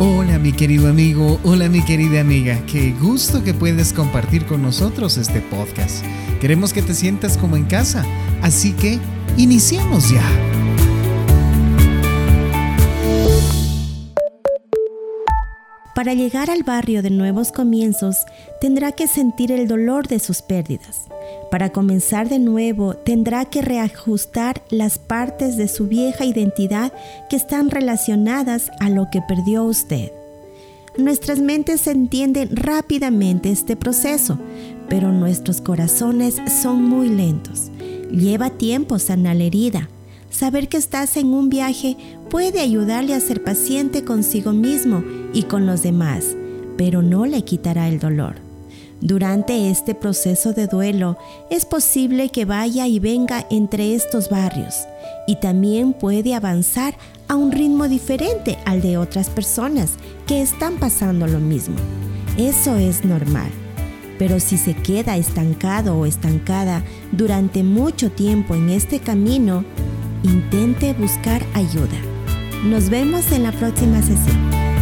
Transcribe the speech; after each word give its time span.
Hola 0.00 0.40
mi 0.40 0.50
querido 0.50 0.88
amigo, 0.88 1.38
hola 1.44 1.68
mi 1.68 1.80
querida 1.84 2.20
amiga, 2.20 2.58
qué 2.66 2.92
gusto 3.00 3.44
que 3.44 3.54
puedes 3.54 3.92
compartir 3.92 4.44
con 4.44 4.60
nosotros 4.60 5.16
este 5.18 5.40
podcast. 5.40 6.04
Queremos 6.40 6.72
que 6.72 6.82
te 6.82 6.94
sientas 6.94 7.38
como 7.38 7.56
en 7.56 7.64
casa, 7.64 8.04
así 8.42 8.72
que 8.72 8.98
iniciemos 9.36 10.10
ya. 10.10 10.73
Para 15.94 16.12
llegar 16.12 16.50
al 16.50 16.64
barrio 16.64 17.02
de 17.02 17.10
nuevos 17.10 17.52
comienzos, 17.52 18.26
tendrá 18.60 18.90
que 18.90 19.06
sentir 19.06 19.52
el 19.52 19.68
dolor 19.68 20.08
de 20.08 20.18
sus 20.18 20.42
pérdidas. 20.42 21.02
Para 21.52 21.70
comenzar 21.70 22.28
de 22.28 22.40
nuevo, 22.40 22.94
tendrá 22.94 23.44
que 23.44 23.62
reajustar 23.62 24.62
las 24.70 24.98
partes 24.98 25.56
de 25.56 25.68
su 25.68 25.86
vieja 25.86 26.24
identidad 26.24 26.92
que 27.30 27.36
están 27.36 27.70
relacionadas 27.70 28.72
a 28.80 28.90
lo 28.90 29.06
que 29.12 29.22
perdió 29.22 29.62
usted. 29.62 30.10
Nuestras 30.98 31.38
mentes 31.38 31.86
entienden 31.86 32.56
rápidamente 32.56 33.52
este 33.52 33.76
proceso, 33.76 34.38
pero 34.88 35.12
nuestros 35.12 35.60
corazones 35.60 36.42
son 36.60 36.82
muy 36.82 37.08
lentos. 37.08 37.70
Lleva 38.10 38.50
tiempo 38.50 38.98
sanar 38.98 39.36
la 39.36 39.44
herida. 39.44 39.88
Saber 40.30 40.68
que 40.68 40.76
estás 40.76 41.16
en 41.16 41.28
un 41.32 41.48
viaje 41.48 41.96
puede 42.34 42.58
ayudarle 42.58 43.14
a 43.14 43.20
ser 43.20 43.44
paciente 43.44 44.02
consigo 44.02 44.52
mismo 44.52 45.04
y 45.32 45.44
con 45.44 45.66
los 45.66 45.84
demás, 45.84 46.34
pero 46.76 47.00
no 47.00 47.26
le 47.26 47.44
quitará 47.44 47.86
el 47.86 48.00
dolor. 48.00 48.34
Durante 49.00 49.70
este 49.70 49.94
proceso 49.94 50.52
de 50.52 50.66
duelo 50.66 51.16
es 51.48 51.64
posible 51.64 52.30
que 52.30 52.44
vaya 52.44 52.88
y 52.88 52.98
venga 52.98 53.46
entre 53.50 53.94
estos 53.94 54.30
barrios 54.30 54.74
y 55.28 55.36
también 55.36 55.92
puede 55.92 56.34
avanzar 56.34 56.96
a 57.28 57.36
un 57.36 57.52
ritmo 57.52 57.86
diferente 57.86 58.58
al 58.64 58.82
de 58.82 58.98
otras 58.98 59.30
personas 59.30 59.92
que 60.26 60.42
están 60.42 60.80
pasando 60.80 61.28
lo 61.28 61.38
mismo. 61.38 61.76
Eso 62.36 62.74
es 62.74 63.04
normal. 63.04 63.52
Pero 64.18 64.40
si 64.40 64.56
se 64.56 64.74
queda 64.74 65.16
estancado 65.16 65.96
o 65.96 66.04
estancada 66.04 66.82
durante 67.12 67.62
mucho 67.62 68.10
tiempo 68.10 68.56
en 68.56 68.70
este 68.70 68.98
camino, 68.98 69.64
intente 70.24 70.94
buscar 70.94 71.40
ayuda. 71.54 72.13
Nos 72.64 72.88
vemos 72.88 73.30
en 73.32 73.42
la 73.42 73.52
próxima 73.52 74.00
sesión. 74.00 74.73